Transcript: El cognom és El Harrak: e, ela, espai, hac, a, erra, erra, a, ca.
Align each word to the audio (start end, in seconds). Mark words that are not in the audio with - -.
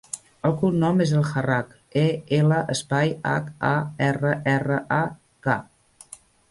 El 0.47 0.53
cognom 0.61 1.03
és 1.05 1.11
El 1.19 1.27
Harrak: 1.41 1.75
e, 2.05 2.07
ela, 2.39 2.59
espai, 2.77 3.15
hac, 3.35 3.53
a, 3.73 3.75
erra, 4.11 4.35
erra, 4.59 4.85
a, 5.01 5.03
ca. 5.49 5.63